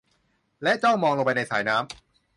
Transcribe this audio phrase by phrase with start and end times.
[0.63, 1.91] และจ้องมองลงไปในสายน้ำ